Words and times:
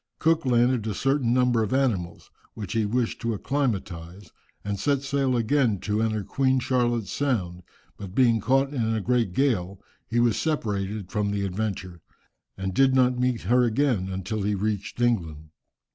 Cook 0.17 0.47
landed 0.47 0.87
a 0.87 0.95
certain 0.95 1.31
number 1.31 1.61
of 1.61 1.75
animals, 1.75 2.31
which 2.55 2.73
he 2.73 2.87
wished 2.87 3.21
to 3.21 3.35
acclimatize, 3.35 4.31
and 4.65 4.79
set 4.79 5.03
sail 5.03 5.37
again 5.37 5.77
to 5.81 6.01
enter 6.01 6.23
Queen 6.23 6.57
Charlotte's 6.59 7.11
Sound, 7.11 7.61
but 7.97 8.15
being 8.15 8.39
caught 8.41 8.73
in 8.73 8.95
a 8.95 8.99
great 8.99 9.31
gale, 9.31 9.79
he 10.07 10.19
was 10.19 10.37
separated 10.37 11.11
from 11.11 11.29
the 11.29 11.45
Adventure, 11.45 12.01
and 12.57 12.73
did 12.73 12.95
not 12.95 13.19
meet 13.19 13.41
her 13.41 13.61
again 13.61 14.09
until 14.09 14.41
he 14.41 14.55
reached 14.55 14.99
England. 14.99 15.51